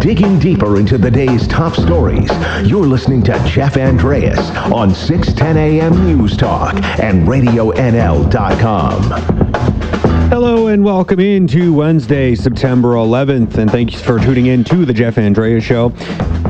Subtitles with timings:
[0.00, 2.28] Digging deeper into the day's top stories,
[2.64, 9.02] you're listening to Jeff Andreas on 610 AM News Talk and RadioNL.com.
[10.28, 15.18] Hello and welcome into Wednesday, September 11th, and thanks for tuning in to the Jeff
[15.18, 15.90] Andreas Show.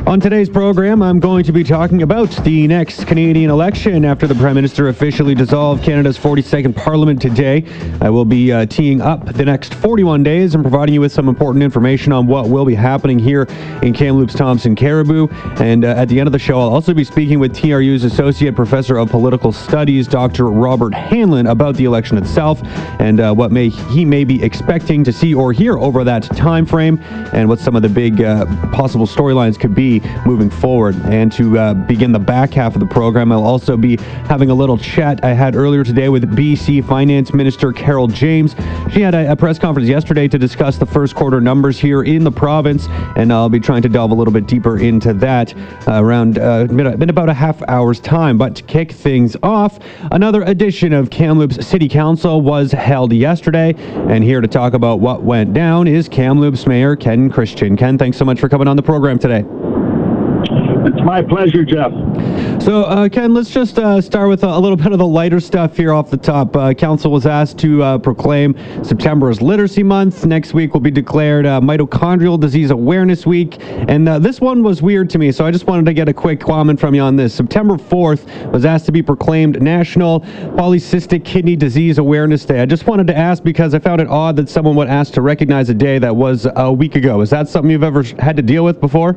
[0.05, 4.35] On today's program, I'm going to be talking about the next Canadian election after the
[4.35, 7.64] Prime Minister officially dissolved Canada's 42nd Parliament today.
[8.00, 11.29] I will be uh, teeing up the next 41 days and providing you with some
[11.29, 13.44] important information on what will be happening here
[13.82, 15.29] in Kamloops Thompson Cariboo.
[15.61, 18.55] And uh, at the end of the show, I'll also be speaking with TRU's Associate
[18.55, 20.50] Professor of Political Studies, Dr.
[20.50, 22.61] Robert Hanlon, about the election itself
[22.99, 26.66] and uh, what may he may be expecting to see or hear over that time
[26.66, 26.99] frame
[27.32, 29.92] and what some of the big uh, possible storylines could be
[30.25, 30.95] moving forward.
[31.07, 34.55] And to uh, begin the back half of the program, I'll also be having a
[34.55, 38.55] little chat I had earlier today with BC Finance Minister Carol James.
[38.92, 42.25] She had a, a press conference yesterday to discuss the first quarter numbers here in
[42.25, 42.86] the province,
[43.17, 45.55] and I'll be trying to delve a little bit deeper into that
[45.89, 48.38] uh, around uh, in about a half hour's time.
[48.38, 49.78] But to kick things off,
[50.11, 53.75] another edition of Kamloops City Council was held yesterday.
[53.77, 57.77] And here to talk about what went down is Kamloops Mayor Ken Christian.
[57.77, 59.44] Ken, thanks so much for coming on the program today.
[60.84, 61.92] It's my pleasure, Jeff.
[62.61, 65.38] So, uh, Ken, let's just uh, start with a, a, little bit of the lighter
[65.38, 66.56] stuff here off the top.
[66.56, 70.27] Uh, Council was asked to uh, proclaim September as Literacy Month.
[70.27, 73.58] Next week will be declared uh, Mitochondrial Disease Awareness Week.
[73.60, 76.14] And uh, this one was weird to me, so I just wanted to get a
[76.14, 77.33] quick comment from you on this.
[77.33, 82.60] September 4th was asked to be proclaimed National Polycystic Kidney Disease Awareness Day.
[82.60, 85.20] I just wanted to ask because I found it odd that someone would ask to
[85.20, 87.20] recognize a day that was a week ago.
[87.20, 89.16] Is that something you've ever had to deal with before?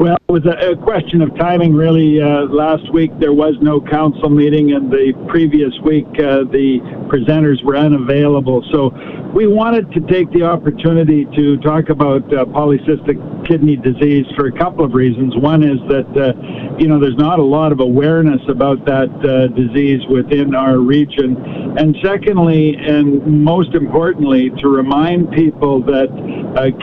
[0.00, 2.22] Well, it was a, question of timing, really.
[2.22, 6.80] Uh, last week there was no council meeting, and the previous week uh, the
[7.12, 8.64] presenters were unavailable.
[8.72, 8.94] So
[9.34, 14.52] we wanted to take the opportunity to talk about uh, polycystic kidney disease for a
[14.52, 15.36] couple of reasons.
[15.36, 19.48] One is that, uh, you know, there's not a lot of awareness about that uh,
[19.48, 21.36] disease within our region.
[21.76, 26.08] And secondly, and most importantly, to remind people that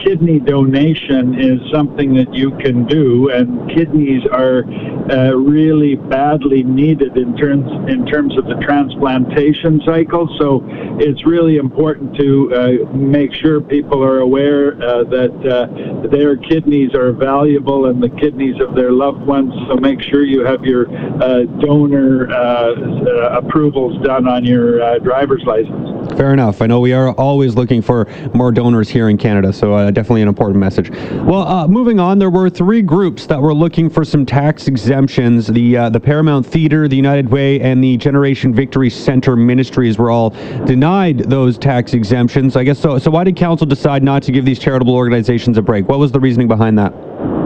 [0.04, 4.64] kidney donation is something that you can do and kidneys are
[5.10, 10.28] uh, really badly needed in terms in terms of the transplantation cycle.
[10.40, 10.64] So
[11.00, 16.94] it's really important to uh, make sure people are aware uh, that uh, their kidneys
[16.94, 19.54] are valuable and the kidneys of their loved ones.
[19.68, 20.88] So make sure you have your
[21.24, 25.97] uh, donor uh, approvals done on your driver's license.
[26.18, 26.64] Fair enough.
[26.64, 30.28] I know we are always looking for more donors here in Canada, so definitely an
[30.28, 30.90] important message.
[30.90, 35.46] Well, moving on, there were three groups that were looking for some tax exemptions.
[35.46, 40.10] The uh, the Paramount Theater, the United Way, and the Generation Victory Center Ministries were
[40.10, 40.32] all
[40.66, 42.56] denied those tax exemptions.
[42.56, 42.98] I guess so.
[42.98, 45.88] So why did council decide not to give these charitable organizations a break?
[45.88, 47.37] What was the reasoning behind that?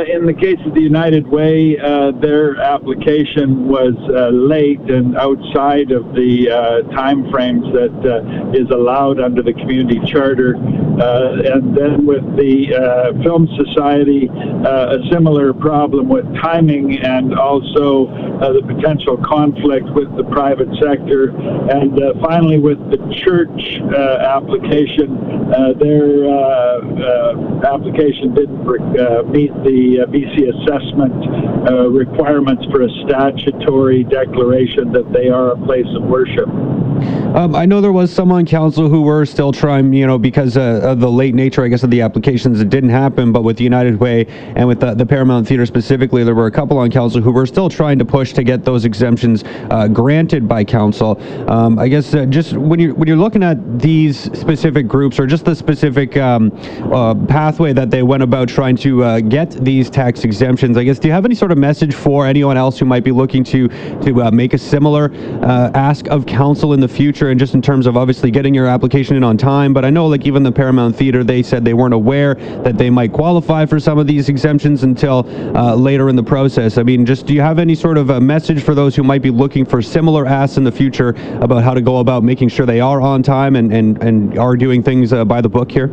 [0.00, 5.16] Uh, in the case of the United Way, uh, their application was uh, late and
[5.16, 10.56] outside of the uh, time frames that uh, is allowed under the community charter.
[10.56, 12.68] Uh, and then with the
[13.22, 18.06] Film Society, a similar problem with timing and also
[18.40, 21.30] the potential conflict with the private sector.
[21.70, 23.80] And finally, with the church
[24.20, 25.16] application,
[25.78, 26.28] their
[27.64, 29.64] application didn't meet meet
[29.98, 36.04] uh, BC assessment uh, requirements for a statutory declaration that they are a place of
[36.04, 36.48] worship.
[37.34, 40.56] Um, I know there was some on council who were still trying, you know, because
[40.56, 43.30] uh, of the late nature, I guess, of the applications, it didn't happen.
[43.30, 46.50] But with the United Way and with the, the Paramount Theater specifically, there were a
[46.50, 50.48] couple on council who were still trying to push to get those exemptions uh, granted
[50.48, 51.20] by council.
[51.48, 55.26] Um, I guess uh, just when you're when you're looking at these specific groups or
[55.26, 56.50] just the specific um,
[56.92, 61.08] uh, pathway that they went about trying to get these tax exemptions, I guess, do
[61.08, 63.68] you have any sort of message for anyone else who might be looking to
[64.02, 65.12] to uh, make a similar
[65.74, 69.16] ask of council in the future and just in terms of obviously getting your application
[69.16, 69.72] in on time.
[69.72, 72.90] But I know like even the Paramount Theater, they said they weren't aware that they
[72.90, 75.24] might qualify for some of these exemptions until
[75.56, 76.78] uh, later in the process.
[76.78, 79.22] I mean, just do you have any sort of a message for those who might
[79.22, 81.10] be looking for similar asks in the future
[81.40, 84.56] about how to go about making sure they are on time and, and, and are
[84.56, 85.88] doing things uh, by the book here?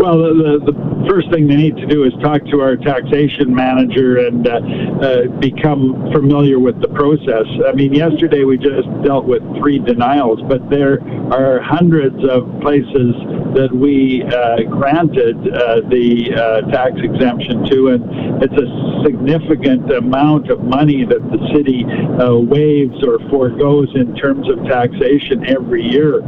[0.00, 4.26] Well, the, the first thing they need to do is talk to our taxation manager
[4.26, 4.60] and uh,
[5.02, 7.46] uh, become familiar with the process.
[7.66, 11.00] I mean, yesterday we just dealt with three denials, but there
[11.32, 13.14] are hundreds of places
[13.54, 20.50] that we uh, granted uh, the uh, tax exemption to, and it's a significant amount
[20.50, 21.84] of money that the city
[22.46, 26.20] waives or foregoes in terms of taxation every year.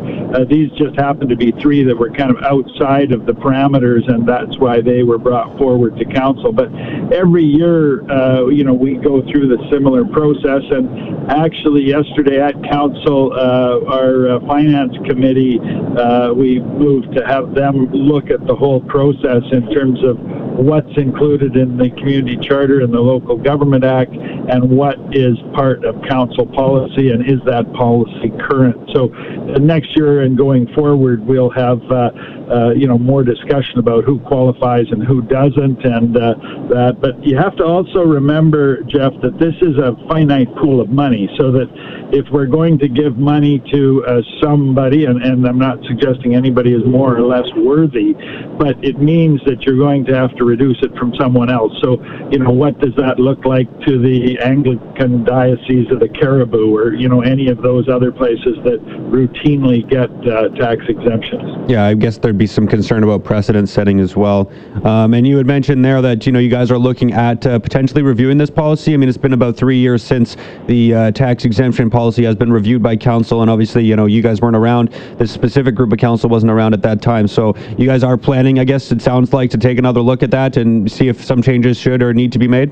[0.49, 4.26] These just happen to be three that were kind of outside of the parameters, and
[4.26, 6.50] that's why they were brought forward to council.
[6.52, 6.68] But
[7.14, 10.62] every year, uh, you know, we go through the similar process.
[10.70, 17.54] And actually, yesterday at council, uh, our uh, finance committee, uh, we moved to have
[17.54, 20.18] them look at the whole process in terms of
[20.56, 25.84] what's included in the community charter and the local government act and what is part
[25.84, 31.20] of council policy and is that policy current so uh, next year and going forward
[31.26, 32.08] we'll have uh,
[32.50, 36.34] uh, you know more discussion about who qualifies and who doesn't and uh,
[36.69, 36.98] that.
[37.00, 41.28] But you have to also remember Jeff that this is a finite pool of money
[41.38, 41.69] so that
[42.12, 46.72] if we're going to give money to uh, somebody and, and I'm not suggesting anybody
[46.72, 48.14] is more or less worthy
[48.58, 51.72] but it means that you're going to have to reduce it from someone else.
[51.82, 56.75] So you know what does that look like to the Anglican diocese of the Cariboo
[56.75, 61.70] or you know any of those other places that routinely get uh, tax exemptions?
[61.70, 64.52] Yeah I guess there be some concern about precedent setting as well.
[64.84, 67.58] Um, and you had mentioned there that you know you guys are looking at uh,
[67.58, 68.92] potentially reviewing this policy.
[68.92, 70.36] I mean, it's been about three years since
[70.66, 74.22] the uh, tax exemption policy has been reviewed by council, and obviously, you know, you
[74.22, 74.88] guys weren't around.
[75.18, 78.58] This specific group of council wasn't around at that time, so you guys are planning,
[78.58, 81.42] I guess it sounds like, to take another look at that and see if some
[81.42, 82.70] changes should or need to be made.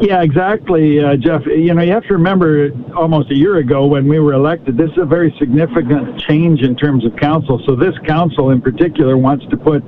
[0.00, 1.46] Yeah, exactly, uh, Jeff.
[1.46, 4.90] You know, you have to remember almost a year ago when we were elected, this
[4.90, 7.62] is a very significant change in terms of council.
[7.66, 9.82] So this council in particular wants to put,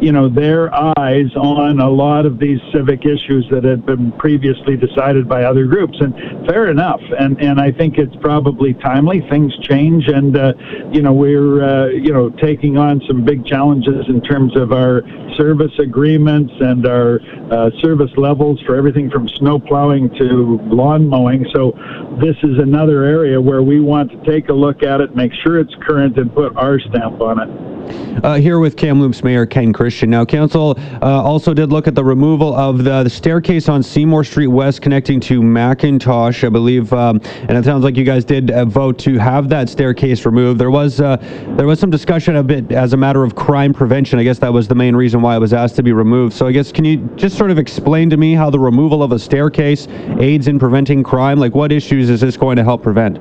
[0.00, 4.76] you know, their eyes on a lot of these civic issues that had been previously
[4.76, 5.96] decided by other groups.
[6.00, 6.12] And
[6.48, 7.00] fair enough.
[7.18, 9.20] And and I think it's probably timely.
[9.30, 10.54] Things change, and uh,
[10.90, 15.02] you know, we're uh, you know taking on some big challenges in terms of our
[15.36, 17.20] service agreements and our
[17.50, 21.46] uh, service levels for everything from snow plowing to lawn mowing.
[21.54, 21.72] So
[22.20, 25.58] this is another area where we want to take a look at it, make sure
[25.58, 27.81] it's current, and put our stamp on it.
[28.22, 30.08] Uh, here with Kamloops Mayor Ken Christian.
[30.08, 34.22] Now, Council uh, also did look at the removal of the, the, staircase on Seymour
[34.22, 38.52] Street West connecting to McIntosh, I believe, um, and it sounds like you guys did
[38.52, 40.60] uh, vote to have that staircase removed.
[40.60, 41.16] There was uh,
[41.56, 44.18] there was some discussion of it as a matter of crime prevention.
[44.18, 46.34] I guess that was the main reason why it was asked to be removed.
[46.34, 49.10] So, I guess can you just sort of explain to me how the removal of
[49.12, 49.88] a staircase
[50.20, 51.40] aids in preventing crime?
[51.40, 53.18] Like, what issues is this going to help prevent?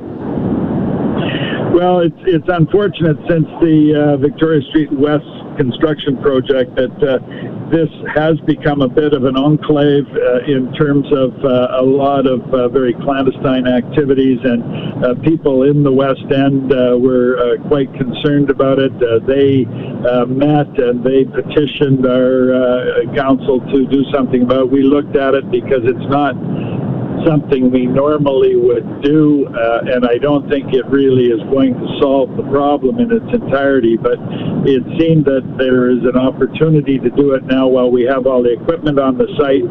[1.81, 5.25] Well, it's it's unfortunate since the uh, Victoria Street West
[5.57, 7.17] construction project that uh,
[7.73, 12.27] this has become a bit of an enclave uh, in terms of uh, a lot
[12.27, 14.61] of uh, very clandestine activities, and
[15.03, 18.93] uh, people in the West End were quite concerned about it.
[19.25, 19.65] they
[20.29, 24.69] met and they petitioned our council to do something about.
[24.69, 24.71] it.
[24.71, 26.37] We looked at it because it's not
[27.25, 31.87] something we normally would do, uh, and I don't think it really is going to
[31.99, 33.97] solve the problem in its entirety.
[33.97, 34.17] But
[34.67, 38.43] it seemed that there is an opportunity to do it now while we have all
[38.43, 39.65] the equipment on the site,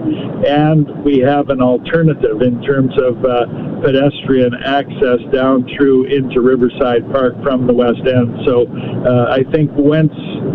[0.46, 3.46] and we have an alternative in terms of uh,
[3.82, 8.34] pedestrian access down through into Riverside Park from the West End.
[8.46, 8.66] So
[9.06, 10.12] uh, I think once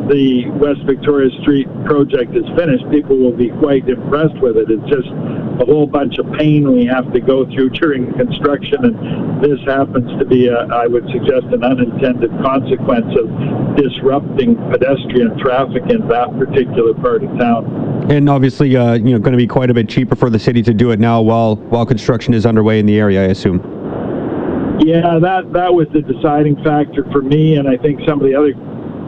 [0.10, 4.70] the West Victoria Street project is finished, people will be quite impressed with it.
[4.70, 5.10] It's just
[5.62, 10.10] a whole bunch of pain we have to go through during construction, and this happens
[10.20, 16.38] to be, a, I would suggest, an unintended consequence of disrupting pedestrian traffic in that
[16.38, 18.12] particular part of town.
[18.12, 20.62] And obviously, uh, you know, going to be quite a bit cheaper for the city
[20.64, 23.58] to do it now while while construction is underway in the area, I assume.
[24.80, 28.36] Yeah, that that was the deciding factor for me, and I think some of the
[28.36, 28.54] other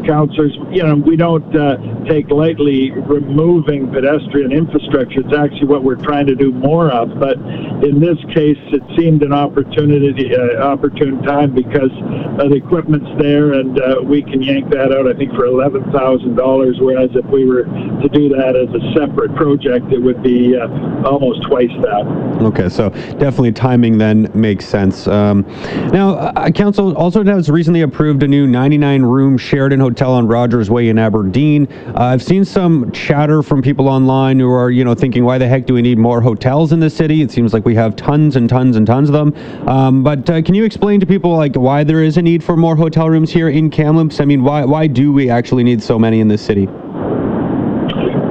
[0.05, 5.21] councillors, you know, we don't uh, take lightly removing pedestrian infrastructure.
[5.21, 7.19] It's actually what we're trying to do more of.
[7.19, 7.37] But
[7.83, 11.91] in this case, it seemed an opportunity, uh, opportune time because
[12.39, 16.81] uh, the equipment's there and uh, we can yank that out, I think, for $11,000.
[16.81, 20.67] Whereas if we were to do that as a separate project, it would be uh,
[21.07, 22.05] almost twice that.
[22.41, 22.89] Okay, so
[23.19, 25.07] definitely timing then makes sense.
[25.07, 25.45] Um,
[25.91, 30.69] now, uh, Council also has recently approved a new 99 room Sheraton Hotel on Rogers
[30.69, 31.65] Way in Aberdeen.
[31.95, 35.47] Uh, I've seen some chatter from people online who are, you know, thinking, why the
[35.47, 37.21] heck do we need more hotels in the city?
[37.21, 39.33] It seems like we have tons and tons and tons of them.
[39.65, 42.57] Um, but uh, can you explain to people like why there is a need for
[42.57, 44.19] more hotel rooms here in Kamloops?
[44.19, 46.67] I mean, why why do we actually need so many in this city?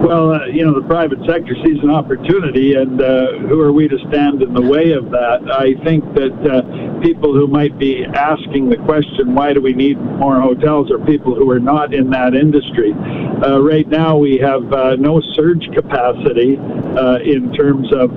[0.06, 3.88] Well, uh, you know, the private sector sees an opportunity, and uh, who are we
[3.88, 5.42] to stand in the way of that?
[5.50, 9.98] I think that uh, people who might be asking the question, why do we need
[9.98, 12.94] more hotels, are people who are not in that industry.
[13.42, 18.10] Uh, right now, we have uh, no surge capacity uh, in terms of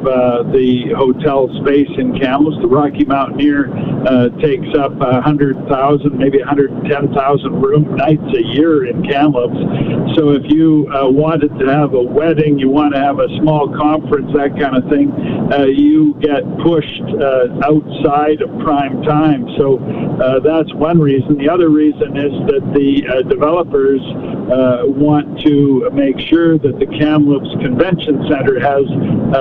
[0.53, 2.61] the hotel space in Kamloops.
[2.61, 3.65] The Rocky Mountaineer
[4.39, 9.57] takes up 100,000, maybe 110,000 room nights a year in Kamloops.
[10.19, 13.71] So if you uh, wanted to have a wedding, you want to have a small
[13.71, 15.15] conference, that kind of thing,
[15.71, 17.07] you get pushed
[17.63, 19.47] outside of prime time.
[19.55, 19.79] So
[20.43, 21.37] that's one reason.
[21.37, 24.01] The other reason is that the developers
[24.91, 28.83] want to make sure that the Kamloops Convention Center has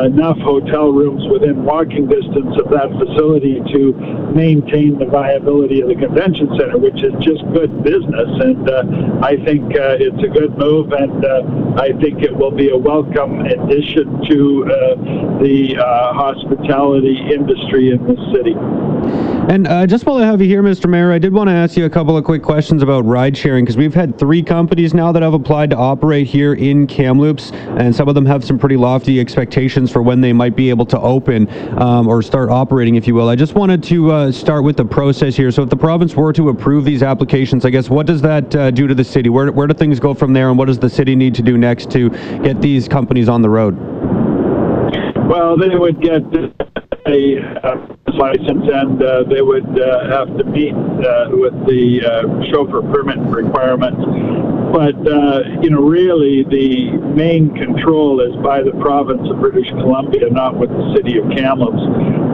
[0.06, 3.98] enough hotel rooms within walking distance of that facility to
[4.30, 8.30] maintain the viability of the convention center, which is just good business.
[8.46, 12.50] And uh, I think uh, it's a good move, and uh, I think it will
[12.50, 19.27] be a welcome addition to uh, the uh, hospitality industry in this city.
[19.48, 20.90] And uh, just while I have you here, Mr.
[20.90, 23.64] Mayor, I did want to ask you a couple of quick questions about ride sharing
[23.64, 27.96] because we've had three companies now that have applied to operate here in Kamloops, and
[27.96, 31.00] some of them have some pretty lofty expectations for when they might be able to
[31.00, 31.48] open
[31.80, 33.30] um, or start operating, if you will.
[33.30, 35.50] I just wanted to uh, start with the process here.
[35.50, 38.70] So, if the province were to approve these applications, I guess what does that uh,
[38.70, 39.30] do to the city?
[39.30, 41.56] Where, where do things go from there, and what does the city need to do
[41.56, 42.10] next to
[42.42, 43.78] get these companies on the road?
[45.26, 46.22] Well, they would get
[47.06, 52.82] a license and uh, they would uh, have to meet uh, with the uh, chauffeur
[52.92, 54.00] permit requirements.
[54.72, 60.28] But, uh, you know, really the main control is by the province of British Columbia,
[60.30, 61.80] not with the city of Kamloops.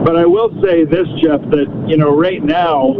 [0.03, 2.93] But I will say this, Jeff, that, you know, right now,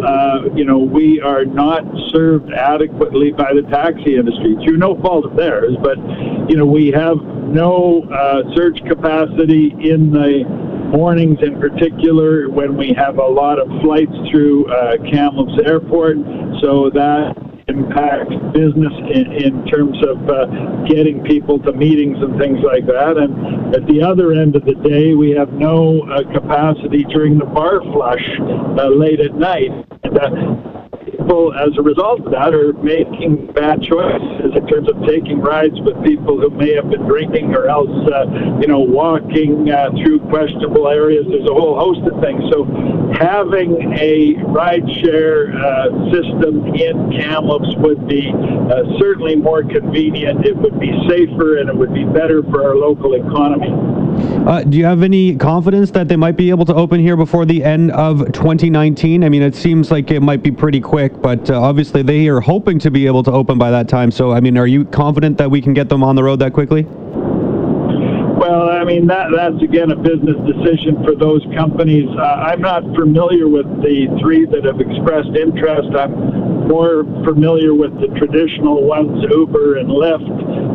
[0.55, 5.36] you know, we are not served adequately by the taxi industry through no fault of
[5.36, 5.75] theirs.
[5.84, 5.98] But,
[6.50, 7.17] you know, we have
[7.51, 8.08] no
[8.55, 14.72] surge capacity in the mornings in particular when we have a lot of flights through
[14.72, 16.18] uh, Kamloops Airport.
[16.62, 17.36] So that
[17.68, 20.46] impacts business in, in terms of uh,
[20.86, 23.18] getting people to meetings and things like that.
[23.18, 27.46] And at the other end of the day, we have no uh, capacity during the
[27.46, 28.24] bar flush
[28.80, 29.72] uh, late at night.
[30.04, 30.94] And, uh,
[31.25, 35.75] people, as a result of that, are making bad choices in terms of taking rides
[35.82, 38.25] with people who may have been drinking or else, uh,
[38.62, 41.25] you know, walking uh, through questionable areas.
[41.27, 42.44] There's a whole host of things.
[42.51, 42.65] So
[43.17, 50.46] having a ride share uh, system in Kamloops would be uh, certainly more convenient.
[50.46, 53.94] It would be safer and it would be better for our local economy.
[54.15, 57.45] Uh, do you have any confidence that they might be able to open here before
[57.45, 59.24] the end of 2019?
[59.24, 62.39] I mean, it seems like it might be pretty quick, but uh, obviously they are
[62.39, 64.12] hoping to be able to open by that time.
[64.12, 66.53] So, I mean, are you confident that we can get them on the road that
[66.53, 66.84] quickly?
[68.36, 72.05] Well, I mean, that that's again a business decision for those companies.
[72.13, 75.89] Uh, I'm not familiar with the three that have expressed interest.
[75.98, 80.27] I'm more familiar with the traditional ones, Uber and Lyft.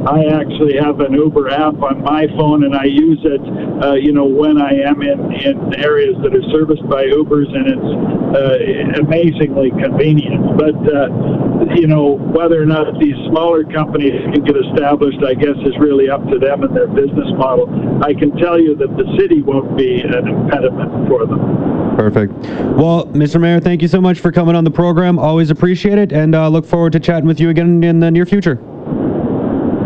[0.08, 3.42] I actually have an Uber app on my phone, and I use it,
[3.84, 7.66] uh, you know, when I am in, in areas that are serviced by Ubers, and
[7.68, 7.90] it's
[8.32, 10.56] uh, amazingly convenient.
[10.56, 15.56] But uh, you know, whether or not these smaller companies can get established, I guess,
[15.64, 17.68] is really up to them and their business model.
[18.02, 21.96] I can tell you that the city won't be an impediment for them.
[21.96, 22.32] Perfect.
[22.76, 23.40] Well, Mr.
[23.40, 25.18] Mayor, thank you so much for coming on the program.
[25.18, 28.26] Always appreciate it, and uh, look forward to chatting with you again in the near
[28.26, 28.58] future.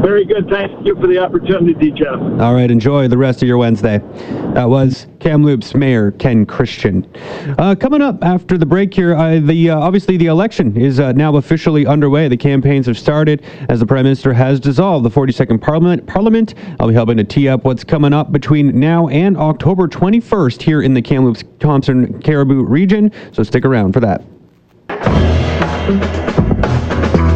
[0.05, 0.51] Very good.
[0.51, 2.21] Thank you for the opportunity, Jeff.
[2.39, 2.71] All right.
[2.71, 4.01] Enjoy the rest of your Wednesday.
[4.53, 7.11] That was Kamloops Mayor Ken Christian.
[7.59, 11.13] Uh, coming up after the break here, uh, the uh, obviously the election is uh,
[11.13, 12.29] now officially underway.
[12.29, 16.07] The campaigns have started as the Prime Minister has dissolved the 42nd Parliament.
[16.07, 16.53] Parliament.
[16.79, 20.83] I'll be helping to tee up what's coming up between now and October 21st here
[20.83, 23.11] in the Kamloops Thompson Cariboo region.
[23.33, 24.23] So stick around for that.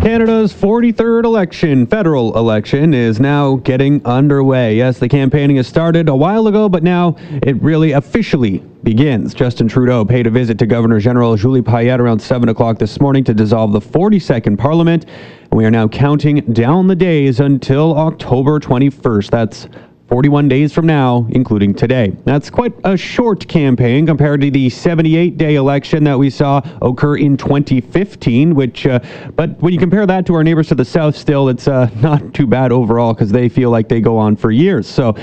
[0.00, 4.74] Canada's 43rd election, federal election, is now getting underway.
[4.74, 9.34] Yes, the campaigning has started a while ago, but now it really officially begins.
[9.34, 13.24] Justin Trudeau paid a visit to Governor General Julie Payette around 7 o'clock this morning
[13.24, 15.04] to dissolve the 42nd Parliament.
[15.04, 19.30] And we are now counting down the days until October 21st.
[19.30, 19.68] That's
[20.10, 22.12] 41 days from now, including today.
[22.24, 27.16] That's quite a short campaign compared to the 78 day election that we saw occur
[27.16, 28.98] in 2015, which, uh,
[29.36, 32.34] but when you compare that to our neighbors to the south, still, it's uh, not
[32.34, 34.88] too bad overall because they feel like they go on for years.
[34.88, 35.14] So,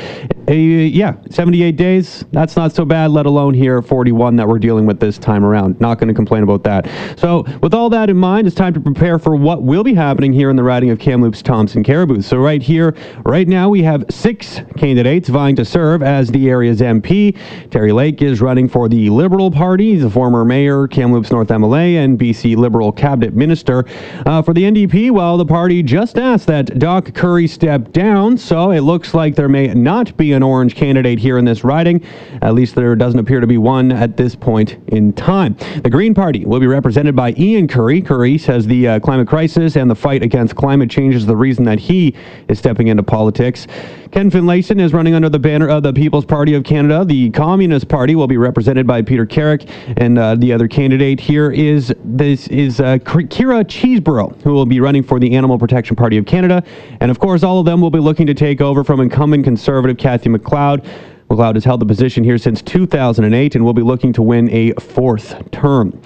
[0.48, 4.86] uh, yeah, 78 days, that's not so bad, let alone here 41 that we're dealing
[4.86, 5.82] with this time around.
[5.82, 6.90] Not going to complain about that.
[7.20, 10.32] So, with all that in mind, it's time to prepare for what will be happening
[10.32, 12.22] here in the riding of Kamloops Thompson Cariboo.
[12.22, 16.80] So, right here, right now, we have six candidates vying to serve as the area's
[16.82, 17.38] MP.
[17.72, 19.94] Terry Lake is running for the Liberal Party.
[19.94, 23.86] He's a former mayor, Kamloops North MLA, and BC Liberal cabinet minister.
[24.26, 28.72] Uh, for the NDP, well, the party just asked that Dock Currie step down, so
[28.72, 32.04] it looks like there may not be an orange candidate here in this riding.
[32.42, 35.56] At least there doesn't appear to be one at this point in time.
[35.84, 38.02] The Green Party will be represented by Iain Currie.
[38.02, 41.64] Currie says the uh, climate crisis and the fight against climate change is the reason
[41.66, 42.16] that he
[42.48, 43.68] is stepping into politics.
[44.12, 47.06] Ken Finlayson is running under the banner of the People's Party of Canada.
[47.06, 51.52] The Communist Party will be represented by Peter Kerek, and uh, the other candidate here
[51.52, 56.18] is this is uh, Kira Cheeseborough, who will be running for the Animal Protection Party
[56.18, 56.62] of Canada.
[57.00, 59.98] And of course, all of them will be looking to take over from incumbent Conservative
[59.98, 60.86] Cathy McLeod.
[61.30, 64.74] McLeod has held the position here since 2008 and will be looking to win a
[64.74, 65.98] fourth term.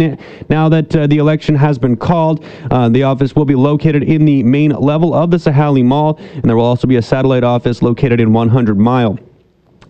[0.49, 2.43] now that uh, the election has been called.
[2.69, 6.43] Uh, the office will be located in the main level of the Sahali Mall, and
[6.43, 9.17] there will also be a satellite office located in 100 Mile.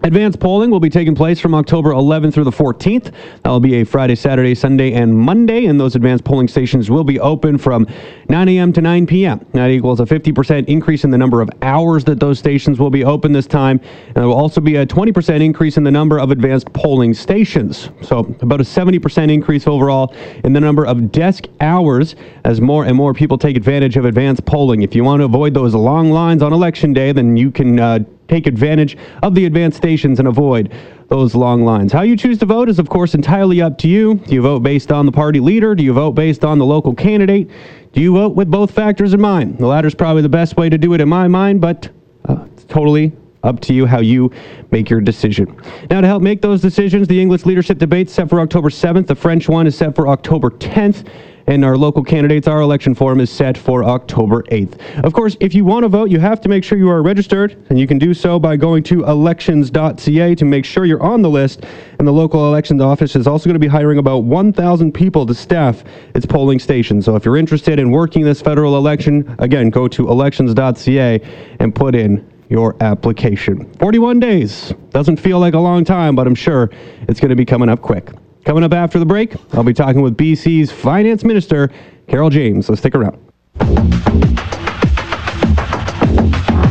[0.04, 3.12] Advanced polling will be taking place from October 11th through the 14th.
[3.44, 7.04] That will be a Friday, Saturday, Sunday, and Monday, and those advanced polling stations will
[7.04, 7.88] be open from
[8.30, 8.72] 9 a.m.
[8.74, 9.46] to 9 p.m.
[9.54, 13.04] That equals a 50% increase in the number of hours that those stations will be
[13.04, 16.30] open this time, and there will also be a 20% increase in the number of
[16.30, 17.90] advanced polling stations.
[18.04, 22.96] So about a 70% increase overall in the number of desk hours as more and
[22.96, 24.84] more people take advantage of advanced polling.
[24.84, 28.00] If you want to avoid those long lines on election day, then you can uh,
[28.28, 30.74] take advantage of the advanced stations and avoid
[31.08, 31.94] those long lines.
[31.94, 34.16] How you choose to vote is, of course, entirely up to you.
[34.16, 35.76] Do you vote based on the party leader?
[35.76, 37.50] Do you vote based on the local candidate?
[37.94, 39.58] Do you vote with both factors in mind?
[39.58, 41.90] The latter is probably the best way to do it in my mind, but
[42.28, 43.14] uh, it's totally
[43.44, 44.32] up to you how you
[44.72, 45.60] make your decision.
[45.90, 49.08] Now, to help make those decisions, the English leadership debate set for October 7th.
[49.08, 51.08] The French one is set for October 10th
[51.48, 55.04] and our local candidates, our election form is set for October 8th.
[55.04, 57.66] Of course, if you want to vote, you have to make sure you are registered,
[57.70, 61.30] and you can do so by going to elections.ca to make sure you're on the
[61.30, 61.64] list.
[62.00, 65.34] And the local elections office is also going to be hiring about 1,000 people to
[65.34, 65.84] staff
[66.14, 67.02] its polling station.
[67.02, 71.22] So if you're interested in working this federal election, again, go to elections.ca
[71.60, 73.72] and put in your application.
[73.80, 74.74] 41 days.
[74.92, 76.70] Doesn't feel like a long time, but I'm sure
[77.08, 78.10] it's going to be coming up quick.
[78.48, 81.70] Coming up after the break, I'll be talking with BC's Finance Minister,
[82.08, 82.66] Carol James.
[82.66, 83.18] So stick around.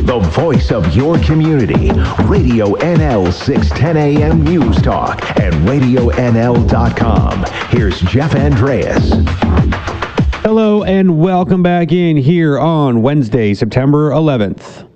[0.07, 1.91] The voice of your community.
[2.23, 7.45] Radio NL 610 AM News Talk and RadioNL.com.
[7.69, 9.11] Here's Jeff Andreas.
[10.41, 14.89] Hello and welcome back in here on Wednesday, September 11th.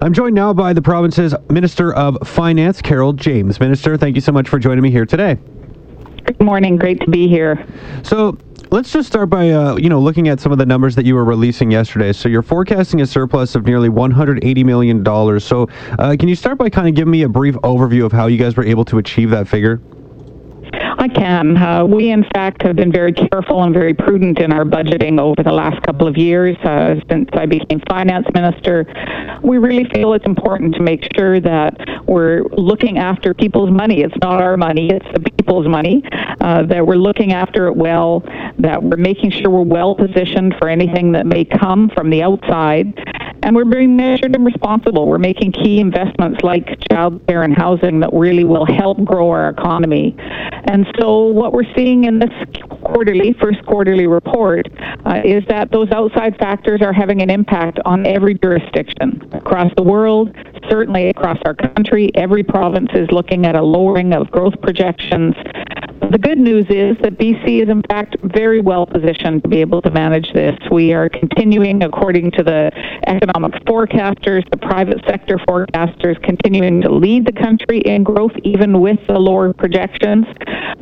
[0.00, 3.60] I'm joined now by the province's Minister of Finance, Carol James.
[3.60, 5.38] Minister, thank you so much for joining me here today.
[6.28, 6.76] Good morning.
[6.76, 7.66] Great to be here.
[8.02, 8.36] So
[8.70, 11.14] let's just start by uh, you know looking at some of the numbers that you
[11.14, 12.12] were releasing yesterday.
[12.12, 15.42] So you're forecasting a surplus of nearly 180 million dollars.
[15.42, 18.26] So uh, can you start by kind of giving me a brief overview of how
[18.26, 19.80] you guys were able to achieve that figure?
[20.98, 21.56] I can.
[21.56, 25.44] Uh, we, in fact, have been very careful and very prudent in our budgeting over
[25.44, 26.56] the last couple of years.
[26.64, 28.84] Uh, since I became finance minister,
[29.44, 31.76] we really feel it's important to make sure that
[32.08, 34.02] we're looking after people's money.
[34.02, 36.02] It's not our money, it's the people's money.
[36.40, 38.24] Uh, that we're looking after it well,
[38.58, 42.92] that we're making sure we're well positioned for anything that may come from the outside,
[43.42, 45.06] and we're being measured and responsible.
[45.06, 49.48] We're making key investments like child care and housing that really will help grow our
[49.48, 50.16] economy.
[50.18, 52.30] And so, what we're seeing in this
[52.70, 54.66] quarterly, first quarterly report,
[55.04, 59.82] uh, is that those outside factors are having an impact on every jurisdiction across the
[59.82, 60.34] world,
[60.68, 62.10] certainly across our country.
[62.14, 65.34] Every province is looking at a lowering of growth projections.
[66.00, 69.82] The good news is that BC is, in fact, very well positioned to be able
[69.82, 70.56] to manage this.
[70.70, 72.70] We are continuing, according to the
[73.06, 78.98] economic forecasters, the private sector forecasters, continuing to lead the country in growth, even with
[79.08, 80.24] the lower projections.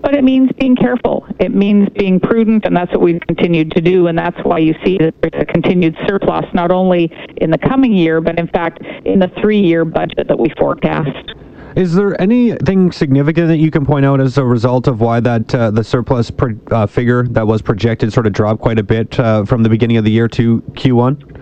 [0.00, 1.26] But it means being careful.
[1.40, 4.06] It means being prudent, and that's what we've continued to do.
[4.08, 7.94] And that's why you see that there's a continued surplus, not only in the coming
[7.94, 11.34] year, but in fact in the three year budget that we forecast.
[11.76, 15.54] Is there anything significant that you can point out as a result of why that
[15.54, 16.32] uh, the surplus
[16.70, 19.98] uh, figure that was projected sort of dropped quite a bit uh, from the beginning
[19.98, 21.36] of the year to Q1?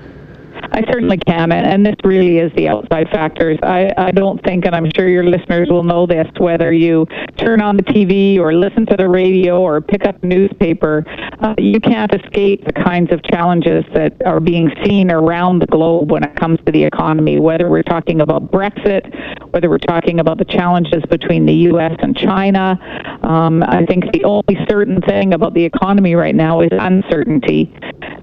[0.75, 3.59] I certainly can, and this really is the outside factors.
[3.63, 7.07] I, I don't think, and I'm sure your listeners will know this, whether you
[7.37, 11.05] turn on the TV or listen to the radio or pick up a newspaper,
[11.41, 16.11] uh, you can't escape the kinds of challenges that are being seen around the globe
[16.11, 20.39] when it comes to the economy, whether we're talking about Brexit, whether we're talking about
[20.39, 21.95] the challenges between the U.S.
[22.01, 22.77] and China.
[23.23, 27.73] Um, I think the only certain thing about the economy right now is uncertainty.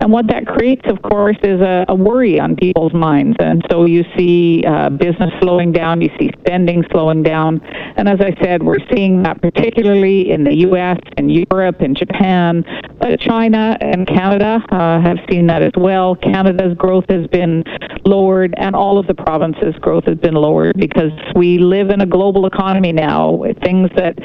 [0.02, 3.38] And what that creates, of course, is a, a worry on people's minds.
[3.40, 7.62] And so you see uh, business slowing down, you see spending slowing down.
[7.96, 11.00] And as I said, we're seeing that particularly in the U.S.
[11.18, 12.64] and Europe and Japan.
[13.00, 16.16] But China and Canada uh, have seen that as well.
[16.16, 17.64] Canada's growth has been
[18.06, 22.06] lowered, and all of the provinces' growth has been lowered because we live in a
[22.06, 23.44] global economy now.
[23.64, 24.18] Things that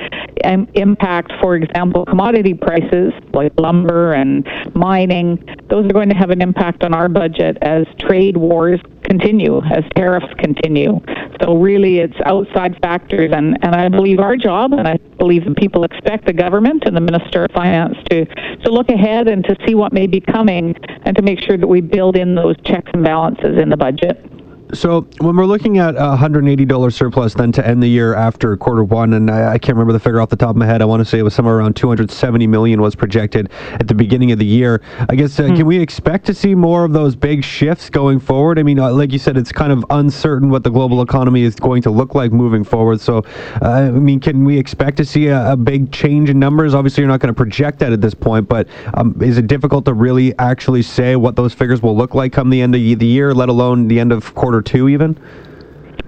[0.44, 6.31] um, impact, for example, commodity prices like lumber and mining, those are going to have
[6.31, 11.01] an impact on our budget as trade wars continue, as tariffs continue.
[11.42, 15.55] So really, it's outside factors, and, and I believe our job, and I believe the
[15.55, 19.57] people expect the government and the Minister of Finance to, to look ahead and to
[19.66, 22.90] see what may be coming and to make sure that we build in those checks
[22.95, 24.25] and balances in the budget.
[24.74, 28.83] So when we're looking at a $180 surplus then to end the year after quarter
[28.83, 30.83] one, and I, I, can't remember the figure off the top of my head.
[30.83, 34.33] I want to say it was somewhere around 270 million was projected at the beginning
[34.33, 34.83] of the year.
[35.09, 35.57] I guess uh, hmm.
[35.57, 38.59] can we expect to see more of those big shifts going forward?
[38.59, 41.55] I mean, uh, like you said, it's kind of uncertain what the global economy is
[41.55, 43.00] going to look like moving forward.
[43.00, 43.18] So,
[43.62, 46.74] uh, I mean, can we expect to see a, a, big change in numbers?
[46.74, 49.85] Obviously, you're not going to project that at this point, but um, is it difficult
[49.85, 53.07] to really actually say what those figures will look like come the end of the
[53.07, 54.56] year, let alone the end of quarter?
[54.57, 55.19] Quarter two even?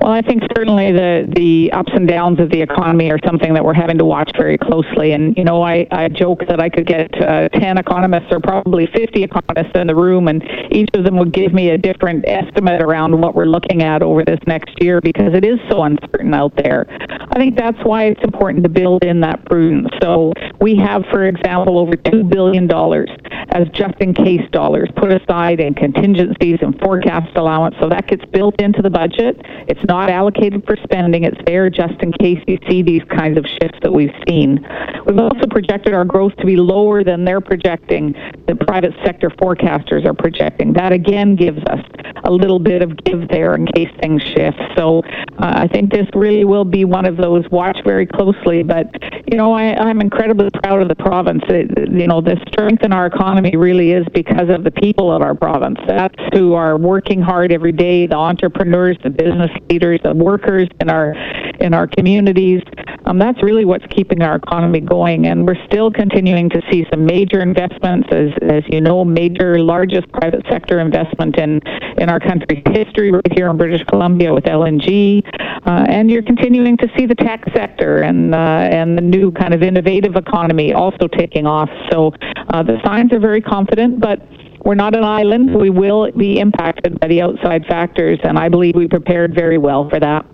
[0.00, 3.64] Well, I think certainly the the ups and downs of the economy are something that
[3.64, 5.12] we're having to watch very closely.
[5.12, 8.86] And you know, I, I joke that I could get uh, ten economists or probably
[8.94, 12.80] fifty economists in the room, and each of them would give me a different estimate
[12.80, 16.54] around what we're looking at over this next year because it is so uncertain out
[16.54, 16.86] there.
[17.30, 19.88] I think that's why it's important to build in that prudence.
[20.00, 23.10] So we have, for example, over two billion dollars
[23.50, 27.74] as just in case dollars put aside in contingencies and forecast allowance.
[27.80, 29.40] So that gets built into the budget.
[29.66, 31.24] It's not allocated for spending.
[31.24, 34.64] It's there just in case you see these kinds of shifts that we've seen.
[35.06, 38.14] We've also projected our growth to be lower than they're projecting,
[38.46, 40.74] the private sector forecasters are projecting.
[40.74, 41.80] That again gives us
[42.24, 44.58] a little bit of give there in case things shift.
[44.76, 45.02] So
[45.38, 48.62] uh, I think this really will be one of those watch very closely.
[48.62, 48.86] But,
[49.30, 51.42] you know, I, I'm incredibly proud of the province.
[51.48, 55.22] It, you know, the strength in our economy really is because of the people of
[55.22, 55.78] our province.
[55.86, 60.68] That's who are working hard every day, the entrepreneurs, the business leaders leaders, the workers
[60.80, 61.12] in our
[61.60, 62.62] in our communities.
[63.06, 67.06] Um, that's really what's keeping our economy going, and we're still continuing to see some
[67.06, 71.60] major investments, as as you know, major largest private sector investment in
[71.98, 75.22] in our country's history right here in British Columbia with LNG,
[75.66, 79.54] uh, and you're continuing to see the tech sector and uh, and the new kind
[79.54, 81.70] of innovative economy also taking off.
[81.90, 82.12] So
[82.50, 84.20] uh, the signs are very confident, but
[84.64, 85.54] we're not an island.
[85.54, 89.88] We will be impacted by the outside factors, and I believe we prepared very well
[89.88, 90.26] for that.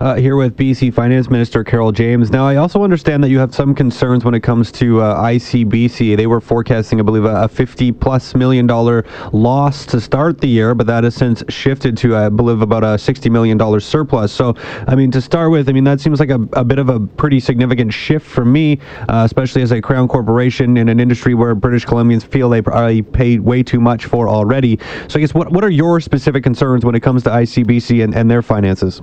[0.00, 2.30] Uh, here with BC Finance Minister Carol James.
[2.30, 6.16] Now, I also understand that you have some concerns when it comes to uh, ICBC.
[6.16, 10.74] They were forecasting, I believe, a 50 plus million dollar loss to start the year,
[10.74, 14.32] but that has since shifted to, I believe, about a 60 million dollar surplus.
[14.32, 14.54] So,
[14.88, 16.98] I mean, to start with, I mean, that seems like a, a bit of a
[16.98, 18.78] pretty significant shift for me,
[19.08, 23.02] uh, especially as a crown corporation in an industry where British Columbians feel they probably
[23.02, 24.78] paid way too much for already.
[25.08, 28.14] So, I guess, what, what are your specific concerns when it comes to ICBC and,
[28.14, 29.02] and their finances?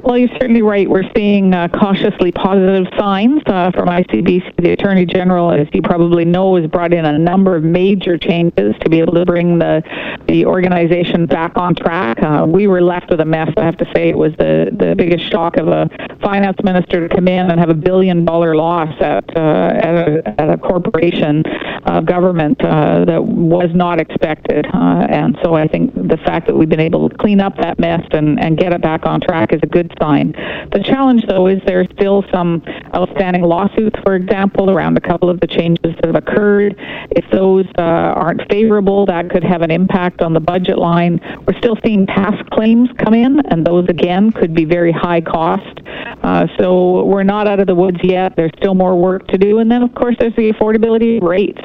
[0.03, 0.89] Well, you're certainly right.
[0.89, 4.55] We're seeing uh, cautiously positive signs uh, from ICBC.
[4.57, 8.73] The Attorney General, as you probably know, has brought in a number of major changes
[8.81, 9.83] to be able to bring the
[10.27, 12.21] the organization back on track.
[12.23, 13.49] Uh, we were left with a mess.
[13.57, 15.87] I have to say, it was the the biggest shock of a
[16.21, 20.41] finance minister to come in and have a billion dollar loss at uh, at, a,
[20.41, 21.43] at a corporation
[21.85, 24.65] uh, government uh, that was not expected.
[24.73, 28.01] and so I think the fact that we've been able to clean up that mess
[28.11, 30.31] and, and get it back on track is a good sign.
[30.71, 32.63] The challenge, though, is there's still some
[32.95, 36.75] outstanding lawsuits, for example, around a couple of the changes that have occurred.
[37.11, 41.19] If those uh, aren't favorable, that could have an impact on the budget line.
[41.47, 45.79] We're still seeing past claims come in, and those, again, could be very high cost.
[46.23, 48.35] Uh, so we're not out of the woods yet.
[48.35, 49.59] There's still more work to do.
[49.59, 51.61] And then, of course, there's the affordability rates.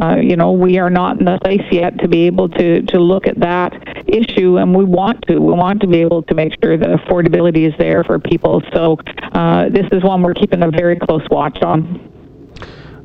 [0.00, 2.98] Uh, you know, we are not in the place yet to be able to, to
[2.98, 3.72] look at that
[4.06, 5.38] issue, and we want to.
[5.38, 8.62] We want to be able to make sure that affordability is there for people.
[8.72, 8.98] So
[9.32, 12.08] uh, this is one we're keeping a very close watch on.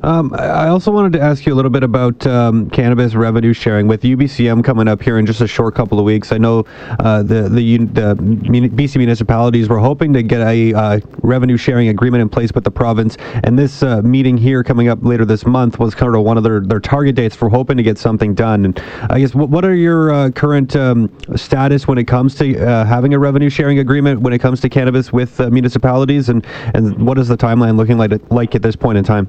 [0.02, 3.88] Um, I also wanted to ask you a little bit about um, cannabis revenue sharing
[3.88, 6.30] with UBCM coming up here in just a short couple of weeks.
[6.30, 6.64] I know
[7.00, 12.22] uh, the, the, the BC municipalities were hoping to get a uh, revenue sharing agreement
[12.22, 15.80] in place with the province, and this uh, meeting here coming up later this month
[15.80, 18.64] was kind of one of their, their target dates for hoping to get something done.
[18.64, 18.80] And
[19.10, 23.14] I guess what, are your uh, current um, status when it comes to uh, having
[23.14, 27.18] a revenue sharing agreement when it comes to cannabis with uh, municipalities, and, and what
[27.18, 29.28] is the timeline looking like, like at this point in time?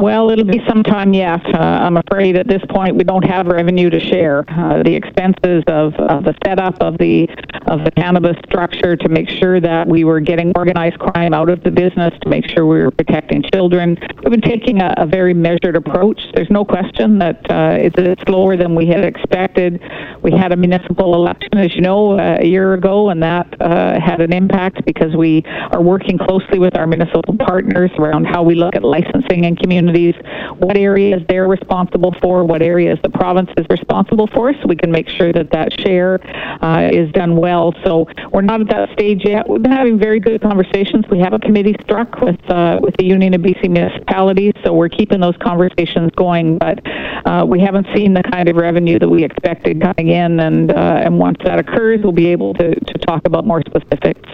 [0.00, 1.40] Well, it'll be some time yet.
[1.54, 4.44] Uh, I'm afraid at this point we don't have revenue to share.
[4.48, 7.28] Uh, the expenses of, of the setup of the
[7.66, 11.62] of the cannabis structure to make sure that we were getting organized crime out of
[11.64, 13.98] the business, to make sure we were protecting children.
[14.22, 16.20] We've been taking a, a very measured approach.
[16.34, 19.82] There's no question that uh, it's, it's slower than we had expected.
[20.22, 23.98] We had a municipal election, as you know, uh, a year ago, and that uh,
[24.00, 28.54] had an impact because we are working closely with our municipal partners around how we
[28.54, 30.14] look at licensing and communities,
[30.58, 34.90] what areas they're responsible for, what areas the province is responsible for, so we can
[34.90, 36.20] make sure that that share
[36.62, 37.74] uh, is done well.
[37.84, 39.48] So we're not at that stage yet.
[39.48, 41.04] We've been having very good conversations.
[41.10, 44.88] We have a committee struck with uh, with the Union of BC Municipalities, so we're
[44.88, 46.58] keeping those conversations going.
[46.58, 46.80] But
[47.26, 51.02] uh, we haven't seen the kind of revenue that we expected coming in, and uh,
[51.04, 54.28] and once that occurs, we'll be able to to talk about more specifics.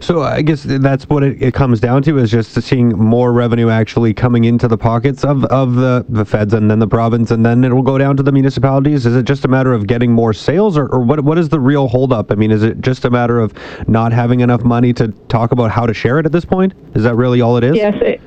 [0.00, 3.32] So uh, I guess that's what it, it, comes down to is just seeing more
[3.32, 7.30] revenue actually coming into the pockets of, of the, the feds and then the province
[7.30, 9.06] and then it will go down to the municipalities.
[9.06, 11.60] Is it just a matter of getting more sales or, or what what is the
[11.60, 12.30] real holdup?
[12.30, 13.54] I mean, is it just a matter of
[13.88, 16.74] not having enough money to talk about how to share it at this point?
[16.94, 17.76] Is that really all it is?
[17.76, 17.94] Yes.
[18.02, 18.20] It-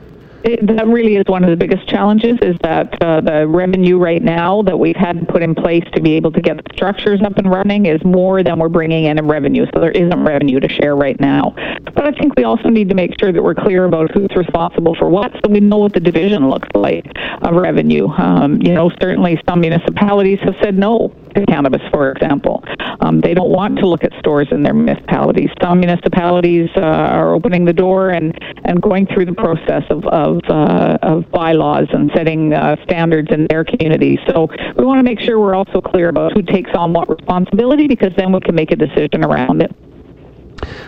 [0.44, 4.22] it, that really is one of the biggest challenges is that uh, the revenue right
[4.22, 7.38] now that we've had put in place to be able to get the structures up
[7.38, 9.66] and running is more than we're bringing in in revenue.
[9.74, 11.54] So there isn't revenue to share right now.
[11.84, 14.96] But I think we also need to make sure that we're clear about who's responsible
[14.96, 17.06] for what so we know what the division looks like
[17.42, 18.08] of revenue.
[18.08, 22.64] Um, you know, certainly some municipalities have said no to cannabis, for example.
[23.02, 25.50] Um, they don't want to look at stores in their municipalities.
[25.62, 30.29] Some municipalities uh, are opening the door and, and going through the process of, of,
[30.50, 34.20] uh, of bylaws and setting uh, standards in their community.
[34.28, 37.88] So we want to make sure we're also clear about who takes on what responsibility
[37.88, 39.76] because then we can make a decision around it.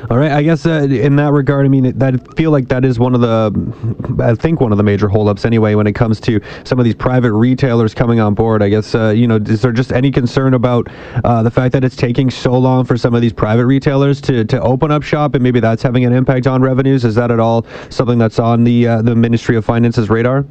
[0.10, 0.32] All right.
[0.32, 3.22] I guess uh, in that regard, I mean, I feel like that is one of
[3.22, 6.86] the, I think one of the major holdups anyway when it comes to some of
[6.86, 8.64] these private retailers coming on board.
[8.64, 10.88] I guess, uh, you know, is there just any concern about
[11.24, 14.46] uh, the fact that it's taking so long for some of these private retailers to,
[14.46, 17.06] to open up shop and maybe that's having an impact on revenues?
[17.06, 20.46] Is that at all something that's on the uh, the Ministry of Finance's radar?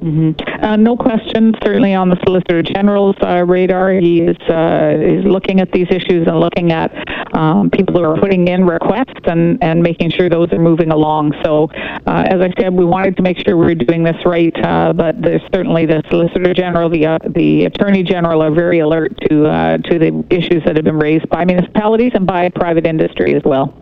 [0.00, 0.64] Mm-hmm.
[0.64, 1.54] Uh, no question.
[1.64, 6.26] Certainly on the Solicitor General's uh, radar, he is uh, is looking at these issues
[6.26, 6.92] and looking at
[7.34, 11.32] um, people who are putting in requests and, and making sure those are moving along.
[11.42, 11.70] So,
[12.06, 14.92] uh, as I said, we wanted to make sure we were doing this right, uh,
[14.92, 19.78] but there's certainly the Solicitor General, the uh, the Attorney General are very alert to
[19.84, 23.74] to the issues that have been raised by municipalities and by private industry as well.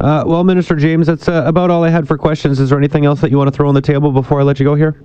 [0.00, 2.58] well, Minister James, that's about all I had for questions.
[2.58, 4.58] Is there anything else that you want to throw on the table before I let
[4.58, 4.96] you go here?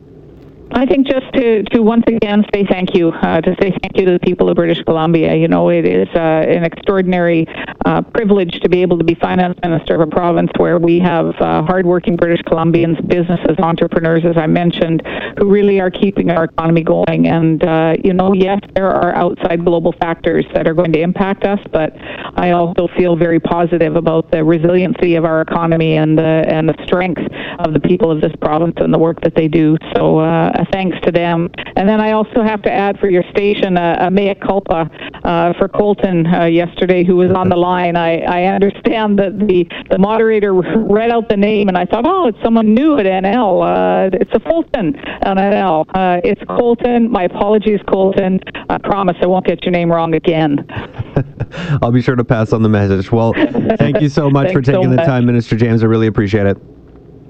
[0.72, 4.06] I think just to, to once again say thank you, uh, to say thank you
[4.06, 5.34] to the people of British Columbia.
[5.36, 7.48] You know, it is uh, an extraordinary
[7.86, 11.28] uh, privilege to be able to be finance minister of a province where we have
[11.40, 15.02] uh, hardworking British Columbians, businesses, entrepreneurs, as I mentioned,
[15.38, 17.28] who really are keeping our economy going.
[17.28, 21.46] And, uh, you know, yes, there are outside global factors that are going to impact
[21.46, 21.96] us, but
[22.36, 26.76] I also feel very positive about the resiliency of our economy and the, and the
[26.84, 27.22] strength
[27.60, 29.78] of the people of this province and the work that they do.
[29.96, 30.20] So,
[30.58, 31.50] uh, uh, thanks to them.
[31.76, 34.90] And then I also have to add for your station a, a mea culpa
[35.24, 37.96] uh, for Colton uh, yesterday, who was on the line.
[37.96, 42.28] I, I understand that the, the moderator read out the name, and I thought, oh,
[42.28, 43.64] it's someone new at NL.
[43.64, 45.86] Uh, it's a Fulton on NL.
[45.94, 47.12] Uh, it's Colton.
[47.12, 48.40] My apologies, Colton.
[48.70, 50.66] I promise I won't get your name wrong again.
[51.82, 53.12] I'll be sure to pass on the message.
[53.12, 53.34] Well,
[53.78, 55.00] thank you so much for taking so much.
[55.00, 55.84] the time, Minister James.
[55.84, 56.58] I really appreciate it.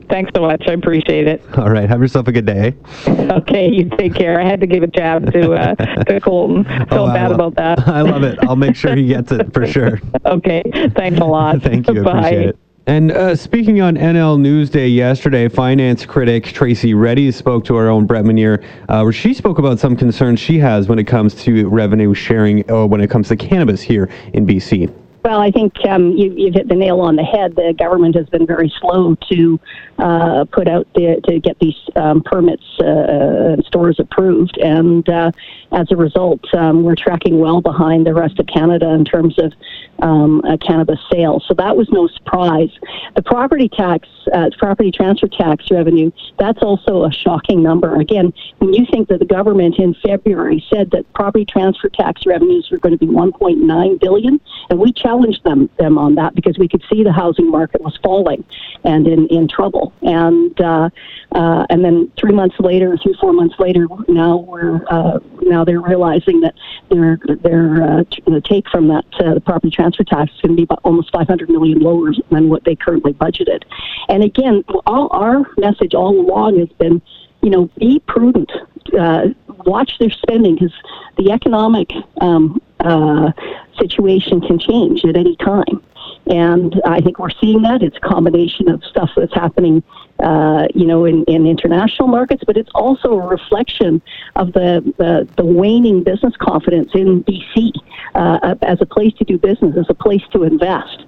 [0.09, 0.63] Thanks so much.
[0.67, 1.41] I appreciate it.
[1.57, 1.89] All right.
[1.89, 2.75] Have yourself a good day.
[3.07, 3.69] Okay.
[3.69, 4.39] You take care.
[4.39, 6.63] I had to give a jab to uh, to Colton.
[6.63, 7.87] Feel oh, bad about that.
[7.87, 8.39] I love it.
[8.43, 9.99] I'll make sure he gets it for sure.
[10.25, 10.63] okay.
[10.95, 11.61] Thanks a lot.
[11.61, 12.03] Thank you.
[12.03, 12.19] Bye.
[12.19, 12.59] Appreciate it.
[12.87, 18.05] And uh, speaking on NL Newsday yesterday, finance critic Tracy Redies spoke to our own
[18.05, 21.67] Brett Manier, uh, where she spoke about some concerns she has when it comes to
[21.67, 24.89] revenue sharing, or when it comes to cannabis here in BC.
[25.27, 27.53] Well, I think um, you, have hit the nail on the head.
[27.57, 29.59] The government has been very slow to
[29.97, 35.31] uh, put out the, to get these um, permits uh, stores approved, and uh,
[35.73, 39.51] as a result, um, we're tracking well behind the rest of Canada in terms of
[39.99, 41.43] um, cannabis sales.
[41.45, 42.69] So that was no surprise.
[43.15, 46.09] The property tax, uh, property transfer tax revenue,
[46.39, 47.99] that's also a shocking number.
[47.99, 52.69] Again, when you think that the government in February said that property transfer tax revenues
[52.71, 56.57] were going to be 1.9 billion, and we challenged challenged them them on that because
[56.57, 58.43] we could see the housing market was falling
[58.83, 59.93] and in, in trouble.
[60.01, 60.89] And uh,
[61.33, 65.81] uh, and then three months later, three four months later, now we're uh, now they're
[65.81, 66.55] realizing that
[66.89, 68.03] their their uh,
[68.43, 71.49] take from that uh, the property transfer tax is going to be about almost 500
[71.49, 73.63] million lower than what they currently budgeted.
[74.09, 77.01] And again, all our message all along has been
[77.41, 78.51] you know, be prudent.
[78.97, 79.27] Uh,
[79.65, 80.73] watch their spending because
[81.17, 83.31] the economic um, uh,
[83.77, 85.81] situation can change at any time.
[86.27, 87.81] And I think we're seeing that.
[87.81, 89.81] It's a combination of stuff that's happening,
[90.19, 94.01] uh, you know, in, in international markets, but it's also a reflection
[94.35, 97.71] of the, the, the waning business confidence in BC
[98.15, 101.05] uh, as a place to do business, as a place to invest.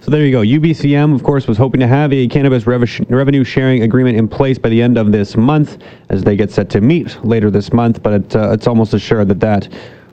[0.00, 0.42] So there you go.
[0.42, 4.68] UBCM, of course, was hoping to have a cannabis revenue sharing agreement in place by
[4.68, 8.12] the end of this month as they get set to meet later this month, but
[8.12, 9.68] it, uh, it's almost assured that that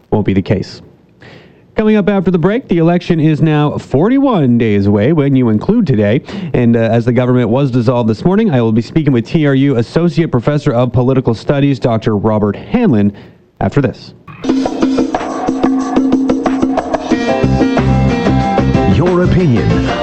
[0.10, 0.82] won't be the case.
[1.76, 5.88] Coming up after the break, the election is now 41 days away when you include
[5.88, 6.22] today.
[6.54, 9.78] And uh, as the government was dissolved this morning, I will be speaking with TRU
[9.78, 12.16] Associate Professor of Political Studies, Dr.
[12.16, 13.18] Robert Hanlon,
[13.60, 14.14] after this.
[18.96, 19.93] Your opinion.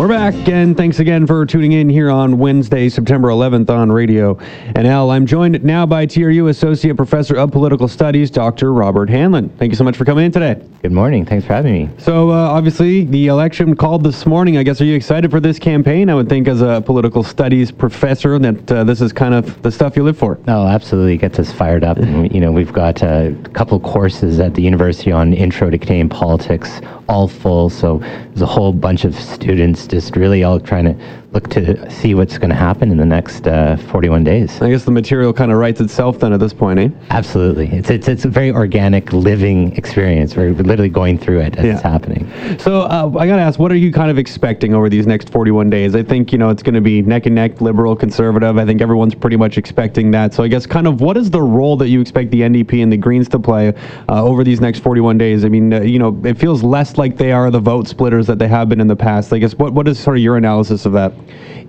[0.00, 4.36] We're back, and thanks again for tuning in here on Wednesday, September 11th on Radio
[4.74, 5.12] NL.
[5.12, 8.72] I'm joined now by TRU Associate Professor of Political Studies, Dr.
[8.72, 9.50] Robert Hanlon.
[9.58, 10.66] Thank you so much for coming in today.
[10.80, 11.26] Good morning.
[11.26, 11.90] Thanks for having me.
[11.98, 14.56] So, uh, obviously, the election called this morning.
[14.56, 16.08] I guess, are you excited for this campaign?
[16.08, 19.70] I would think, as a political studies professor, that uh, this is kind of the
[19.70, 20.38] stuff you live for.
[20.46, 21.16] No, absolutely.
[21.16, 21.98] It gets us fired up.
[21.98, 26.08] and, you know, we've got a couple courses at the university on Intro to Canadian
[26.08, 26.80] Politics,
[27.10, 27.68] all full.
[27.68, 30.94] So, there's a whole bunch of students just really all trying to
[31.32, 34.60] look to see what's going to happen in the next uh, 41 days.
[34.60, 36.88] I guess the material kind of writes itself then at this point, eh?
[37.10, 37.68] Absolutely.
[37.68, 40.34] It's, it's, it's a very organic, living experience.
[40.34, 41.74] We're literally going through it as yeah.
[41.74, 42.28] it's happening.
[42.58, 45.30] So uh, I got to ask, what are you kind of expecting over these next
[45.30, 45.94] 41 days?
[45.94, 48.58] I think, you know, it's going to be neck and neck, liberal, conservative.
[48.58, 50.34] I think everyone's pretty much expecting that.
[50.34, 52.92] So I guess kind of what is the role that you expect the NDP and
[52.92, 53.72] the Greens to play
[54.08, 55.44] uh, over these next 41 days?
[55.44, 58.40] I mean, uh, you know, it feels less like they are the vote splitters that
[58.40, 59.32] they have been in the past.
[59.32, 61.12] I guess what, what is sort of your analysis of that?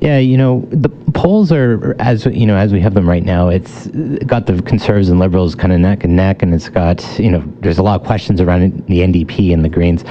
[0.02, 3.50] Yeah, you know, the polls are as you know as we have them right now.
[3.50, 3.88] It's
[4.26, 7.44] got the conservatives and liberals kind of neck and neck, and it's got you know
[7.60, 10.04] there's a lot of questions around the NDP and the Greens.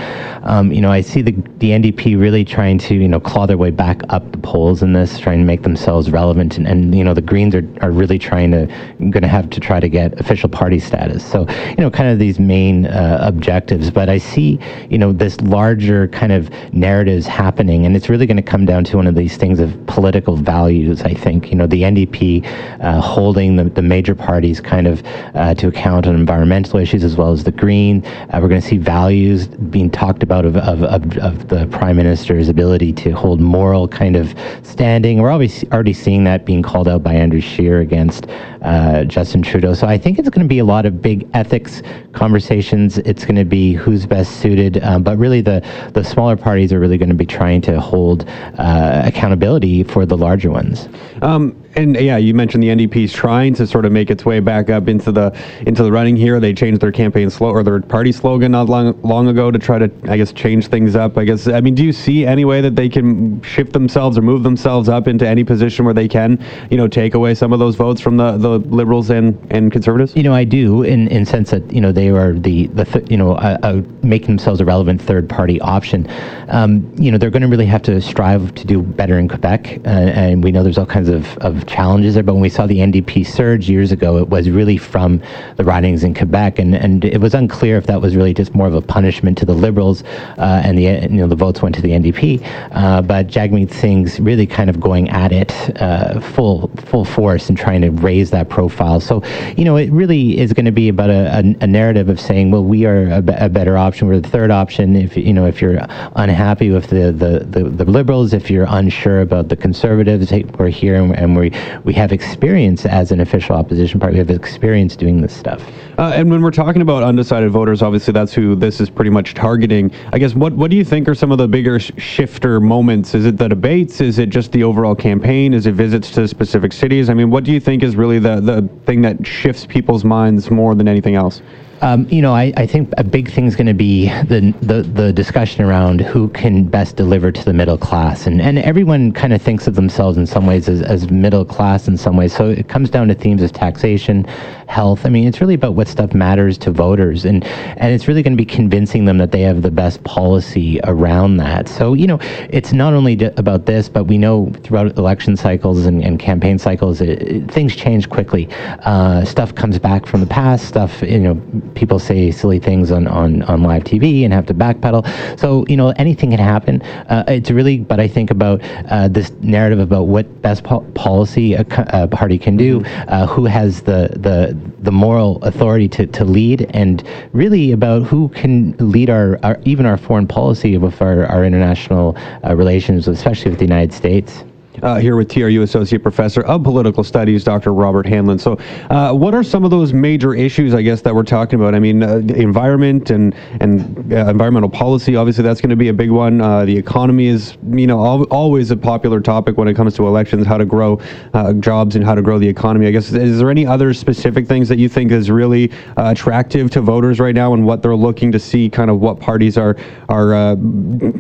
[0.43, 3.59] Um, you know, I see the the NDP really trying to you know claw their
[3.59, 7.03] way back up the polls in this, trying to make themselves relevant, and, and you
[7.03, 8.67] know the Greens are, are really trying to
[8.99, 11.25] going to have to try to get official party status.
[11.25, 13.91] So you know, kind of these main uh, objectives.
[13.91, 18.37] But I see you know this larger kind of narratives happening, and it's really going
[18.37, 21.03] to come down to one of these these things of political values.
[21.03, 22.45] I think you know the NDP
[22.81, 25.03] uh, holding the, the major parties kind of
[25.35, 28.05] uh, to account on environmental issues as well as the Green.
[28.05, 31.97] Uh, we're going to see values being talked about of, of, of, of, the Prime
[31.97, 35.21] Minister's ability to hold moral kind of standing.
[35.21, 38.27] We're always already seeing that being called out by Andrew Scheer against
[38.63, 39.75] uh, Justin Trudeau.
[39.75, 42.99] So I think it's going to be a lot of big ethics conversations.
[42.99, 45.65] It's going to be who's best suited, um, but really the
[45.95, 50.17] the smaller parties are really going to be trying to hold uh, accountability for the
[50.17, 50.89] larger ones.
[51.21, 54.71] Um, and yeah, you mentioned the NDP's trying to sort of make its way back
[54.71, 56.41] up into the into the running here.
[56.41, 59.79] They changed their campaign slow or their party slogan not long long ago to try
[59.79, 61.17] to, I guess, change things up.
[61.17, 61.47] I guess.
[61.47, 64.89] I mean, do you see any way that they can shift themselves or move themselves
[64.89, 68.01] up into any position where they can, you know, take away some of those votes
[68.01, 70.17] from the, the liberals and, and conservatives?
[70.17, 73.09] You know, I do in in sense that you know they are the the th-
[73.09, 76.09] you know uh, uh, making themselves a relevant third party option.
[76.49, 79.79] Um, you know, they're going to really have to strive to do better in Quebec,
[79.85, 82.23] uh, and we know there's all kinds of of challenges there.
[82.23, 85.23] But when we saw the NDP surge years ago, it was really from
[85.57, 88.67] the ridings in Quebec, and, and it was unclear if that was really just more
[88.67, 90.03] of a punishment to the Liberals,
[90.39, 92.41] uh, and the you know the votes went to the NDP.
[92.73, 97.57] Uh, but Jagmeet Singh's really kind of going at it uh, full full force and
[97.57, 99.01] trying to raise that profile.
[99.01, 99.23] So
[99.57, 102.51] you know it really is going to be about a, a, a, narrative of saying,
[102.51, 104.09] well, we are a, a, better option.
[104.09, 104.97] We're the third option.
[104.97, 105.79] If you know if you're
[106.17, 110.95] unhappy with the the, the, the Liberals, if you're unsure about the Conservatives, we're here
[110.95, 111.50] and, and we
[111.85, 114.15] we have experience as an official opposition party.
[114.15, 115.63] We have experience doing this stuff.
[115.99, 119.35] Uh, and when we're talking about undecided voters, obviously that's who this is pretty much
[119.35, 119.93] targeting.
[120.13, 123.15] I guess what what do you think are some of the bigger sh- shifter moments?
[123.15, 124.01] Is it the debates?
[124.01, 125.55] Is it just the overall campaign?
[125.55, 127.11] Is it visits to specific cities?
[127.11, 130.51] I mean, what do you think is really the the thing that shifts people's minds
[130.51, 131.43] more than anything else?
[131.83, 134.83] Um, you know, I, I think a big thing is going to be the, the,
[134.83, 139.33] the discussion around who can best deliver to the middle class, and and everyone kind
[139.33, 142.35] of thinks of themselves in some ways as, as middle class in some ways.
[142.37, 144.25] So it comes down to themes of taxation,
[144.69, 145.07] health.
[145.07, 148.37] I mean, it's really about what stuff matters to voters, and and it's really going
[148.37, 151.67] to be convincing them that they have the best policy around that.
[151.67, 152.19] So you know,
[152.51, 157.01] it's not only about this, but we know throughout election cycles and, and campaign cycles,
[157.01, 158.49] it, it, things change quickly.
[158.81, 160.69] Uh, stuff comes back from the past.
[160.69, 161.35] Stuff you know
[161.75, 165.07] people say silly things on, on, on live TV and have to backpedal.
[165.39, 166.83] So, you know, anything can happen.
[166.83, 168.61] Uh, it's really, but I think about
[168.91, 173.09] uh, this narrative about what best po- policy a, a, party can do, mm-hmm.
[173.09, 178.29] uh, who has the, the, the moral authority to, to lead, and really about who
[178.31, 183.51] can lead our, our even our foreign policy with our, our international uh, relations, especially
[183.51, 184.45] with the United States
[184.83, 187.73] uh, here with TRU Associate Professor of Political Studies, Dr.
[187.73, 188.39] Robert Hanlon.
[188.39, 188.59] So,
[188.91, 191.75] uh, what are some of those major issues, I guess, that we're talking about?
[191.75, 195.17] I mean, uh, environment and and uh, environmental policy.
[195.17, 196.41] Obviously, that's going to be a big one.
[196.41, 200.07] Uh, the economy is, you know, al- always a popular topic when it comes to
[200.07, 200.47] elections.
[200.47, 201.01] How to grow
[201.35, 202.87] uh, jobs and how to grow the economy.
[202.87, 206.81] I guess is there any other specific things that you think is really attractive to
[206.81, 208.69] voters right now, and what they're looking to see?
[208.71, 209.77] Kind of what parties are
[210.09, 210.57] are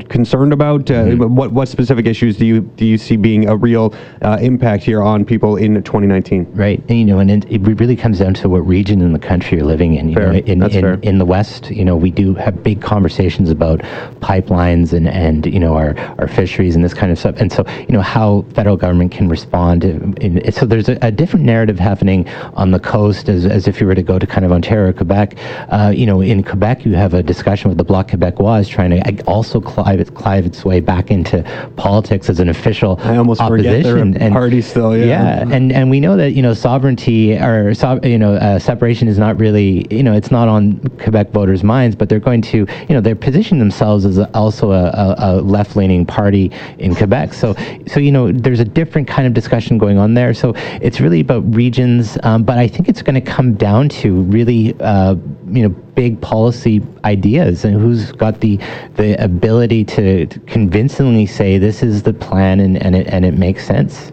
[0.08, 0.86] concerned about.
[0.86, 1.34] Mm-hmm.
[1.34, 5.02] What what specific issues do you do you see being a real uh, impact here
[5.02, 6.46] on people in 2019.
[6.52, 9.18] Right, and you know, and it, it, really comes down to what region in the
[9.18, 10.08] country you're living in.
[10.08, 10.32] You fair.
[10.32, 10.94] know, in That's in, fair.
[11.02, 13.80] in the West, you know, we do have big conversations about
[14.20, 17.64] pipelines and and you know our our fisheries and this kind of stuff, and so
[17.80, 19.84] you know how federal government can respond.
[19.84, 23.80] In, in, so there's a, a, different narrative happening on the coast as as if
[23.80, 25.36] you were to go to kind of Ontario, Quebec.
[25.68, 29.22] Uh, you know, in Quebec, you have a discussion with the Bloc Québécois trying to
[29.24, 31.42] also clive, clive its way back into
[31.76, 34.96] politics as an official I almost opposition and party still.
[34.96, 35.06] Yeah.
[35.06, 37.72] yeah, and and we know that you know sovereignty or
[38.02, 41.96] you know uh, separation is not really you know it's not on Quebec voters' minds,
[41.96, 45.30] but they're going to you know they're positioning themselves as a, also a, a, a
[45.40, 47.32] left-leaning party in Quebec.
[47.34, 47.54] So
[47.86, 50.34] so you know there's a different kind of discussion going on there.
[50.34, 54.22] So it's really about regions, um, but I think it's going to come down to
[54.22, 55.16] really uh,
[55.50, 58.58] you know big policy ideas and who's got the
[58.96, 63.66] the ability to, convincingly say this is the plan and, and it and it makes
[63.66, 64.12] sense.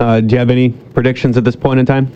[0.00, 2.10] Uh, do you have any predictions at this point in time?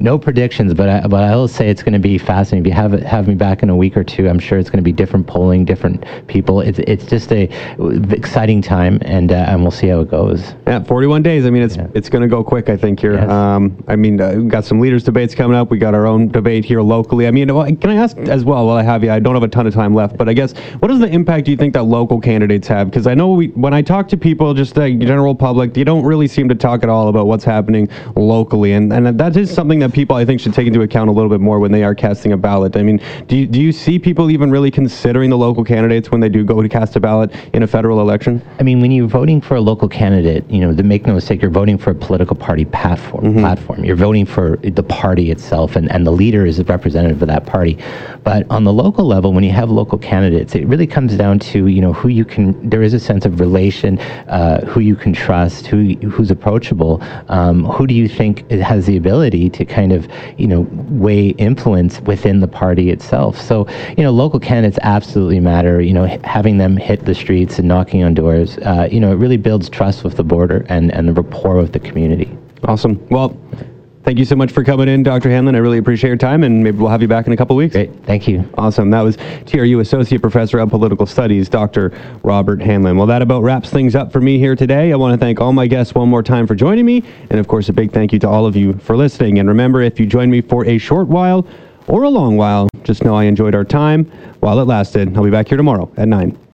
[0.00, 2.66] No predictions, but I, but I will say it's going to be fascinating.
[2.66, 4.78] If you have have me back in a week or two, I'm sure it's going
[4.78, 6.60] to be different polling, different people.
[6.60, 7.48] It's it's just a
[8.12, 10.54] exciting time, and uh, and we'll see how it goes.
[10.66, 11.46] Yeah, 41 days.
[11.46, 11.86] I mean, it's yeah.
[11.94, 12.68] it's going to go quick.
[12.68, 13.14] I think here.
[13.14, 13.30] Yes.
[13.30, 15.70] Um, I mean, uh, we've got some leaders debates coming up.
[15.70, 17.26] We got our own debate here locally.
[17.26, 18.66] I mean, can I ask as well?
[18.66, 20.52] While I have you, I don't have a ton of time left, but I guess
[20.80, 22.90] what is the impact do you think that local candidates have?
[22.90, 26.04] Because I know we, when I talk to people, just the general public, you don't
[26.04, 27.44] really seem to talk at all about what's
[27.88, 31.08] happening locally, and and that is something that people I think should take into account
[31.10, 32.76] a little bit more when they are casting a ballot.
[32.76, 36.20] I mean, do you, do you see people even really considering the local candidates when
[36.20, 38.42] they do go to cast a ballot in a federal election?
[38.58, 41.42] I mean, when you're voting for a local candidate, you know, to make no mistake,
[41.42, 43.24] you're voting for a political party platform.
[43.24, 43.40] Mm-hmm.
[43.40, 43.84] Platform.
[43.84, 47.46] You're voting for the party itself, and, and the leader is a representative of that
[47.46, 47.78] party.
[48.22, 51.66] But on the local level, when you have local candidates, it really comes down to
[51.66, 52.68] you know who you can.
[52.68, 57.64] There is a sense of relation, uh, who you can trust, who who's approachable, um,
[57.74, 60.08] who do you think has the ability to kind of
[60.38, 63.40] you know weigh influence within the party itself.
[63.40, 63.66] So
[63.96, 65.80] you know, local candidates absolutely matter.
[65.80, 69.16] You know, having them hit the streets and knocking on doors, uh, you know, it
[69.16, 72.30] really builds trust with the border and and the rapport with the community.
[72.64, 73.04] Awesome.
[73.08, 73.36] Well.
[74.04, 75.30] Thank you so much for coming in, Dr.
[75.30, 75.54] Hanlon.
[75.54, 77.72] I really appreciate your time, and maybe we'll have you back in a couple weeks.
[77.72, 77.90] Great.
[78.04, 78.46] Thank you.
[78.58, 78.90] Awesome.
[78.90, 81.90] That was TRU Associate Professor of Political Studies, Dr.
[82.22, 82.98] Robert Hanlon.
[82.98, 84.92] Well, that about wraps things up for me here today.
[84.92, 87.48] I want to thank all my guests one more time for joining me, and of
[87.48, 89.38] course, a big thank you to all of you for listening.
[89.38, 91.46] And remember, if you join me for a short while
[91.86, 94.04] or a long while, just know I enjoyed our time
[94.40, 95.16] while it lasted.
[95.16, 96.43] I'll be back here tomorrow at 9.